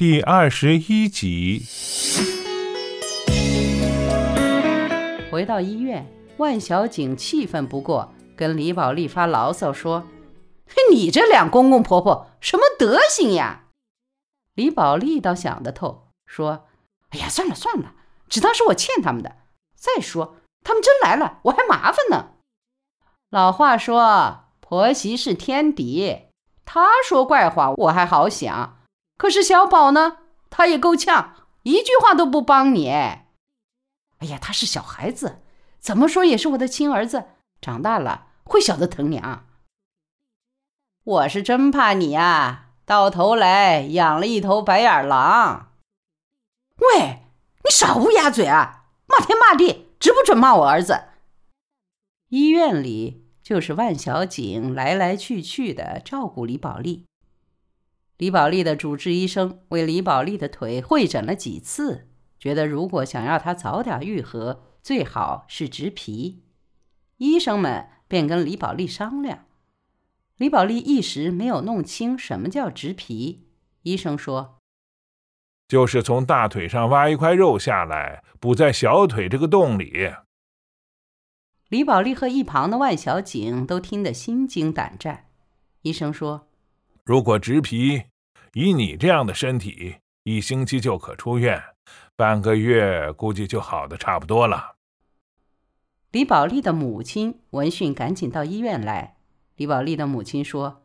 [0.00, 1.62] 第二十一集。
[5.30, 6.06] 回到医院，
[6.38, 10.06] 万小景气愤不过，跟李宝莉发牢骚说
[10.66, 13.64] ：“嘿你这两公公婆婆什么德行呀？”
[14.56, 16.64] 李宝莉倒想得透，说
[17.12, 17.92] ：“哎呀，算了算了，
[18.26, 19.36] 只当是我欠他们的。
[19.76, 22.30] 再说他们真来了，我还麻烦呢。
[23.28, 26.20] 老话说，婆媳是天敌。
[26.64, 28.78] 他说怪话我还好想，
[29.20, 30.16] 可是小宝呢，
[30.48, 31.34] 他也够呛，
[31.64, 32.88] 一句话都不帮你。
[32.88, 33.20] 哎
[34.28, 35.42] 呀，他是小孩子，
[35.78, 37.24] 怎么说也是我的亲儿子，
[37.60, 39.44] 长大了会晓得疼娘。
[41.04, 45.74] 我是真怕你啊！”到头来养了一头白眼狼。
[46.78, 47.18] 喂，
[47.62, 48.86] 你少乌鸦嘴啊！
[49.06, 50.98] 骂天骂地，准不准骂我儿子？
[52.30, 57.04] 医院里就是万小景来来去去的照顾李宝莉。
[58.20, 62.06] 李宝莉的主治医生为李宝莉的腿会诊了几次，
[62.38, 66.42] 觉得如果想要她早点愈合，最好是植皮。
[67.16, 69.46] 医生们便跟李宝莉商量。
[70.36, 73.46] 李宝莉一时没有弄清什么叫植皮。
[73.84, 74.58] 医生说
[75.66, 80.12] ：“就是从大腿上挖一块肉下来，补在小腿这个洞里。”
[81.70, 85.30] 李宝莉和一旁的万小景都听得心惊胆战。
[85.80, 86.48] 医生说
[87.10, 88.04] ：“如果植皮，
[88.54, 91.60] 以你这样的身体，一星期就可出院，
[92.14, 94.76] 半个月估计就好的差不多了。”
[96.12, 99.16] 李宝莉的母亲闻讯赶紧到医院来。
[99.56, 100.82] 李宝莉的母亲说：“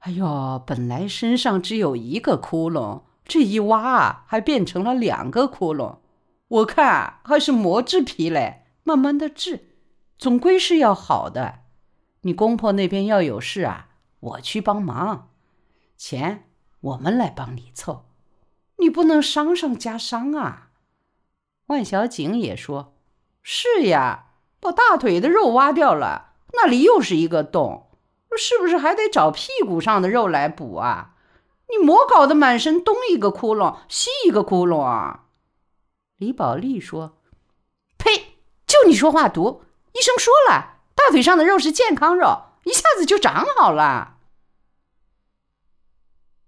[0.00, 6.00] 哎呦，本来身上只有一个窟窿，这一挖啊还变成了两个窟窿。
[6.48, 9.70] 我看还是磨制皮嘞，慢慢的治，
[10.18, 11.60] 总归是要好的。
[12.20, 13.88] 你公婆那边要有事啊，
[14.20, 15.30] 我去帮忙，
[15.96, 16.48] 钱
[16.80, 18.06] 我们来帮你凑，
[18.78, 20.70] 你不能伤上加伤啊。”
[21.66, 22.94] 万小景也说
[23.42, 24.26] ：“是呀，
[24.60, 27.84] 把大腿的肉挖掉了，那里又是一个洞。”
[28.38, 31.14] 是不是还得找屁股上的肉来补啊？
[31.70, 35.24] 你莫搞得满身东一个窟窿西一个窟窿啊！
[36.18, 37.16] 李宝莉说
[37.96, 38.36] ：“呸！
[38.66, 39.62] 就你说话毒！
[39.94, 44.15] 医生说了，大腿上的肉是健康肉，一下子就长好了。”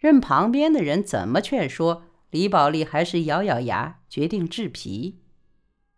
[0.00, 5.20] 任旁边的人怎么劝说，李宝莉还是咬咬牙，决定制皮。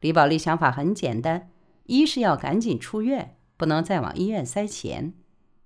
[0.00, 1.50] 李宝莉想法很简单：
[1.84, 5.14] 一是要赶紧出院，不能再往医院塞钱。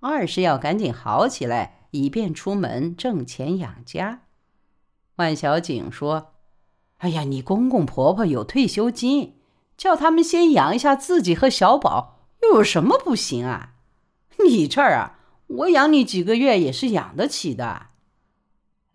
[0.01, 4.25] 二是要赶紧好起来，以便出门挣钱养家。
[5.15, 6.35] 万小景说
[6.99, 9.37] ：“哎呀，你公公婆婆有退休金，
[9.79, 13.77] 叫他们先养一下自己和小宝，又有什么不行啊？
[14.45, 17.87] 你这儿啊，我养你几个月也是养得起的。”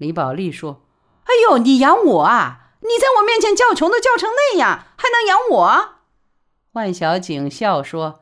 [0.01, 0.81] 李宝莉说
[1.29, 2.71] ：“哎呦，你养我啊？
[2.79, 5.95] 你在我面前叫穷都叫成那样，还能养我？”
[6.73, 8.21] 万小景笑说：“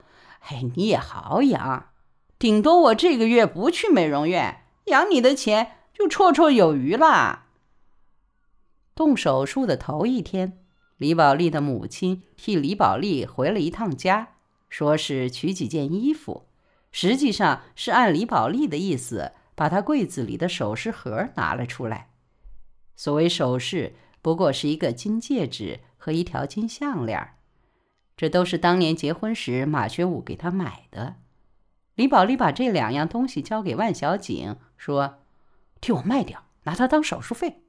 [0.49, 1.91] 哎，你也好养。”
[2.37, 7.45] 顶多我这个月不去美容院，养你的钱就绰绰有余啦。
[8.93, 10.59] 动手术的头一天，
[10.97, 14.33] 李宝莉的母亲替李宝莉回了一趟家，
[14.67, 16.49] 说是取几件衣服，
[16.91, 22.11] 实际上是按李宝莉的意思，把他柜子里的首饰盒拿了出来。
[22.95, 27.35] 所谓首饰，不过是一个金戒指和一条金项链，
[28.15, 31.17] 这都是当年结婚时马学武给他买的。
[31.95, 35.19] 李宝莉把这两样东西交给万小景，说
[35.81, 37.63] ：“替我卖掉，拿它当手术费。”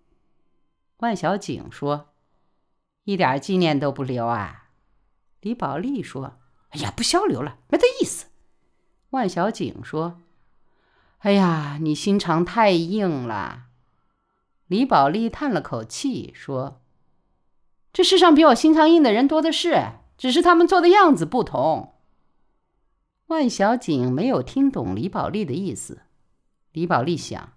[0.98, 2.10] 万小景说
[3.02, 4.68] ：“一点纪念都不留啊！”
[5.42, 6.38] 李宝莉说
[6.70, 8.26] ：“哎呀，不消留了，没得意思。”
[9.10, 10.20] 万小景说
[11.20, 13.69] ：“哎呀，你心肠太硬了。”
[14.69, 16.81] 李宝莉叹了口气说
[17.92, 21.94] ：“这世上比我心肠硬的人多的是，只是他们做的样子不同。”
[23.26, 26.03] 万小景没有听懂李宝莉的意思。
[26.72, 27.53] 李宝莉想：“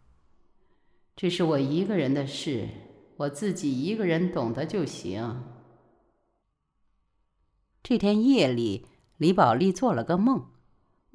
[1.16, 2.68] 这是我一个人的事，
[3.18, 5.43] 我自己一个人懂得就行。”
[7.84, 8.87] 这天夜里，
[9.17, 10.47] 李宝莉做了个梦，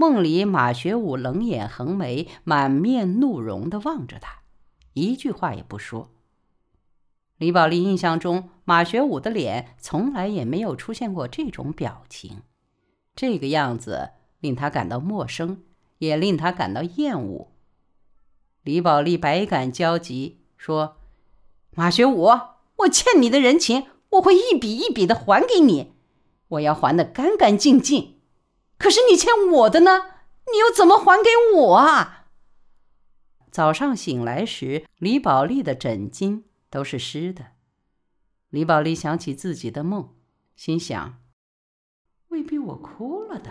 [0.00, 4.42] 梦里马学武冷眼横眉、满面怒容的望着她，
[4.92, 6.08] 一句话也不说。
[7.36, 12.42] 李宝莉印象中，马学武的脸从来也没有出现过这种表情，
[13.16, 14.10] 这个样子。
[14.40, 15.64] 令他感到陌生，
[15.98, 17.48] 也令他感到厌恶。
[18.62, 20.98] 李宝莉百感交集，说
[21.74, 22.28] ：“马学武，
[22.76, 25.94] 我欠你的人情，我会一笔一笔的还给你，
[26.50, 28.17] 我要还的干干净净。
[28.78, 29.90] 可是你欠我的呢？
[30.52, 32.28] 你又怎么还给我啊？”
[33.50, 37.46] 早上醒来时，李宝莉的枕巾都是湿的。
[38.50, 40.14] 李宝莉想起自己的梦，
[40.54, 41.18] 心想：
[42.28, 43.50] 未必我哭了的。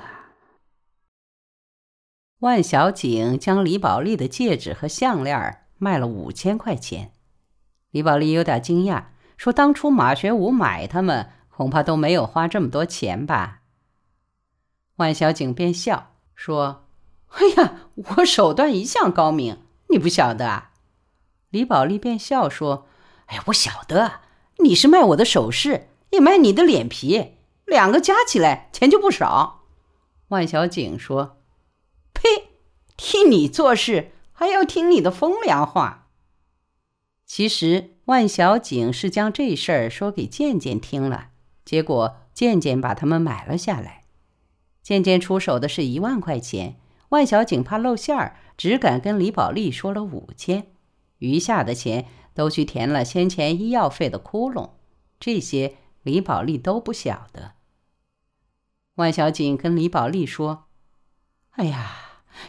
[2.39, 7.11] 万小景将李宝莉的戒指和项链卖了五千块钱。
[7.91, 9.05] 李宝莉有点惊讶，
[9.37, 13.56] 说：“当初马学武买他们，恐怕都没有花这么多钱吧？”
[14.97, 16.85] 万小景便笑说
[17.33, 20.71] ：“哎呀，我手段一向高明，你不晓得啊？”
[21.49, 22.87] 李宝莉便笑说
[23.27, 24.19] ：“哎呀，我晓得，
[24.59, 29.63] 你是卖我的首饰，也卖你的脸皮，两个加起来钱就不少。”
[30.29, 31.37] 万小景说。
[32.13, 32.49] 呸！
[32.97, 36.07] 替你做事还要听你的风凉话。
[37.27, 41.27] 其实万小景是将这事儿说给健健听了，
[41.63, 43.96] 结果健健把他们买了下来。
[44.87, 46.77] 渐渐出手的是一万块钱，
[47.09, 50.67] 万小景怕露馅儿，只敢跟李宝莉说了五千，
[51.17, 54.69] 余下的钱都去填了先前医药费的窟窿。
[55.19, 57.51] 这些李宝莉都不晓得。
[58.95, 60.67] 万小景跟李宝莉说
[61.57, 62.03] ：“哎呀。”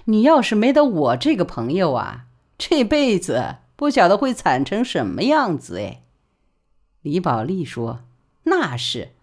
[0.04, 2.26] 你要是没得我这个朋友啊，
[2.58, 6.02] 这辈子不晓得会惨成什么样子哎。
[7.00, 8.04] 李宝莉说
[8.44, 9.14] ：“那是，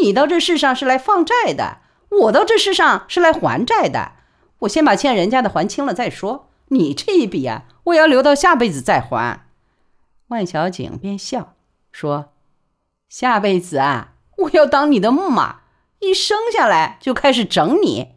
[0.00, 1.82] 你到这世上是来放债的，
[2.22, 4.12] 我到这世上是来还债的。
[4.60, 6.48] 我先把欠人家的还清了再说。
[6.68, 9.46] 你这一笔啊，我要留到下辈子再还。”
[10.28, 11.54] 万小景便笑
[11.92, 12.32] 说
[13.08, 15.60] ：“下辈子啊，我要当你的木马，
[15.98, 18.12] 一生下来就开始整你。”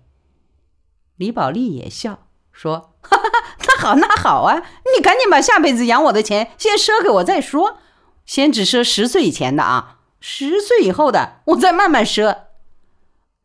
[1.18, 3.24] 李宝莉也笑说：“哈哈，
[3.68, 4.64] 那好，那好啊！
[4.96, 7.78] 你赶紧把下辈子养我的钱先赊给我再说，
[8.26, 12.38] 先只赊十岁以前的啊，十岁以后的我再慢慢赊。”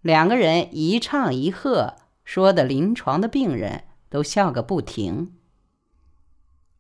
[0.03, 1.95] 两个人一唱一和，
[2.25, 5.33] 说的临床的病人都笑个不停。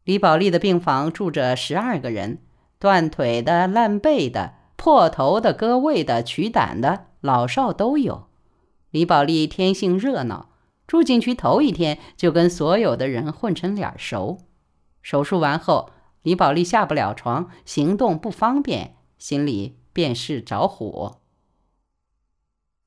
[0.04, 2.42] 李宝莉的病房住着十二个人，
[2.78, 8.26] 断腿的、烂背的、破头的、割胃的、取胆的，老少都有。
[8.90, 10.50] 李宝莉天性热闹。
[10.84, 14.40] 住进去头一天，就跟所有的人混成脸熟。
[15.00, 15.90] 手术完后，
[16.22, 21.21] 李宝莉下不了床，行动不方便，心里便是着火。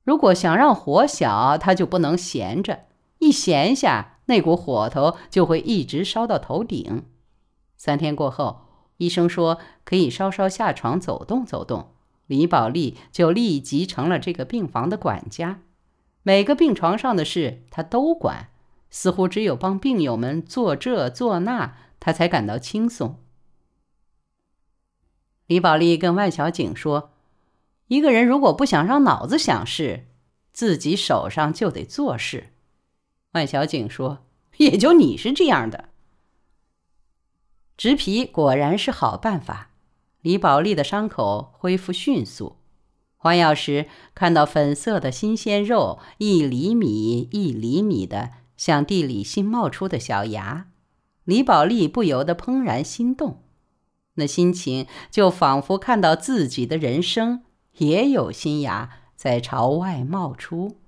[0.06, 2.84] 如果想让火小，他就不能闲着，
[3.18, 7.06] 一闲下，那股火头就会一直烧到头顶。
[7.76, 8.60] 三天过后，
[8.98, 11.90] 医生说可以稍稍下床走动走动，
[12.28, 15.62] 李宝莉就立即成了这个病房的管家。
[16.22, 18.50] 每个病床上的事，他都管，
[18.88, 23.18] 似乎只有帮病友们做这做那，他才感到轻松。
[25.48, 27.10] 李宝莉跟万小景说
[27.88, 30.06] ：“一个人如果不想让脑子想事，
[30.52, 32.52] 自己手上就得做事。”
[33.32, 34.26] 万小景说
[34.58, 35.90] ：“也就你是这样的。”
[37.76, 39.70] 植皮果然是好办法，
[40.22, 42.56] 李宝莉的伤口恢复迅速。
[43.18, 50.68] 换药时看到粉色的新鲜肉，一厘米一厘米的，像地里新冒出的小芽，
[51.24, 53.42] 李宝莉不由得怦然心动，
[54.14, 57.42] 那心情就仿佛看到自己的人生
[57.78, 60.80] 也有新芽在朝外冒出。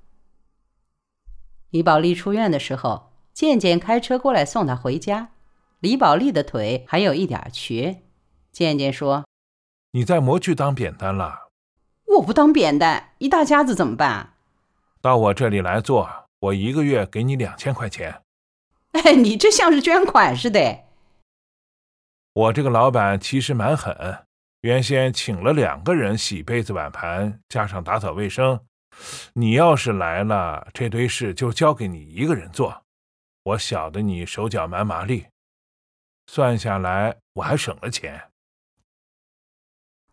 [1.70, 5.30] 李宝莉出院的时候，健健开车过来送她回家。
[5.80, 8.02] 李宝莉的腿还有一点瘸，
[8.50, 9.26] 健健说
[9.92, 11.48] ：“你在模具当扁担了。”
[12.16, 14.34] 我不当扁担，一大家子怎么办？
[15.00, 16.08] 到我这里来做，
[16.40, 18.22] 我一个月给你两千块钱。
[18.92, 20.80] 哎，你这像是捐款似的。
[22.32, 24.24] 我这个老板其实蛮狠，
[24.62, 28.64] 原先请了两个人洗杯子碗盘，加上打扫卫生。
[29.34, 32.84] 你要是来了，这堆事就交给你一个人做。
[33.44, 35.26] 我晓得你手脚蛮麻利，
[36.26, 38.30] 算下来我还省了钱。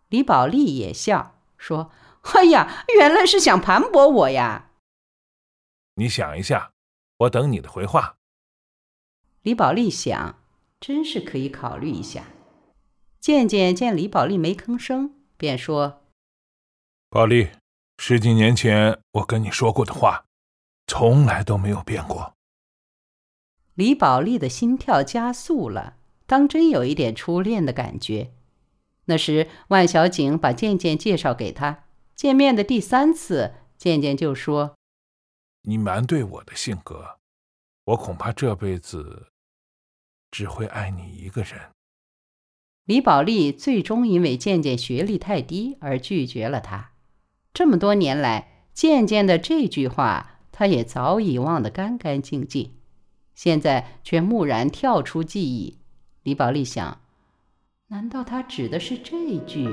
[0.10, 1.34] 李宝莉也笑。
[1.58, 1.92] 说
[2.36, 4.70] ：“哎呀，原来是想盘剥我呀！
[5.96, 6.74] 你想一下，
[7.20, 8.18] 我等你的回话。”
[9.42, 10.44] 李宝莉想，
[10.80, 12.26] 真是可以考虑一下。
[13.26, 16.04] 渐渐见李宝莉没吭声，便说
[17.10, 17.50] ：“宝莉，
[17.98, 20.26] 十几年前我跟你说过的话，
[20.86, 22.36] 从来都没有变过。”
[23.74, 28.32] 李宝莉的心跳加速了，当真有一点初恋的感觉。
[29.06, 31.86] 那时，万小景把渐渐介绍给他。
[32.14, 34.76] 见面的第三次，渐渐就说
[35.68, 37.18] ：“你蛮对我的性格，
[37.86, 39.30] 我恐怕这辈子
[40.30, 41.60] 只会爱你一个人。”
[42.86, 46.92] 李宝莉最终因为渐渐学历太低而拒绝了他。
[47.54, 52.72] 这么多年来，渐渐的这句话，他也早已忘得干干净净，
[53.34, 55.78] 现在却蓦然跳出记忆。
[56.24, 57.02] 李宝莉想。
[57.88, 59.68] 难道他指的是这句？